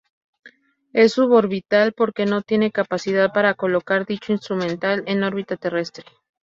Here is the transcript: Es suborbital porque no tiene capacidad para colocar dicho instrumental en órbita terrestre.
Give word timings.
Es 0.93 1.13
suborbital 1.13 1.93
porque 1.93 2.25
no 2.25 2.41
tiene 2.41 2.71
capacidad 2.71 3.31
para 3.31 3.53
colocar 3.53 4.07
dicho 4.07 4.31
instrumental 4.31 5.03
en 5.05 5.23
órbita 5.23 5.57
terrestre. 5.57 6.05